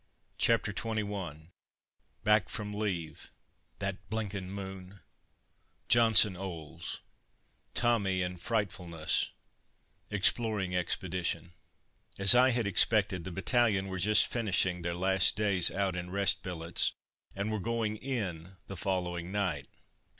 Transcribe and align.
CHAPTER 0.39 0.73
XXI 0.73 1.49
BACK 2.23 2.49
FROM 2.49 2.73
LEAVE 2.73 3.29
THAT 3.77 4.09
"BLINKIN' 4.09 4.49
MOON" 4.49 4.99
JOHNSON 5.89 6.35
'OLES 6.35 7.01
TOMMY 7.75 8.23
AND 8.23 8.41
"FRIGHTFULNESS" 8.41 9.29
EXPLORING 10.09 10.73
EXPEDITION 10.73 11.53
As 12.17 12.33
I 12.33 12.49
had 12.49 12.65
expected, 12.65 13.25
the 13.25 13.31
battalion 13.31 13.89
were 13.89 13.99
just 13.99 14.25
finishing 14.25 14.81
their 14.81 14.95
last 14.95 15.35
days 15.35 15.69
out 15.69 15.95
in 15.95 16.09
rest 16.09 16.41
billets, 16.41 16.93
and 17.35 17.51
were 17.51 17.59
going 17.59 17.97
"in" 17.97 18.57
the 18.65 18.75
following 18.75 19.31
night. 19.31 19.67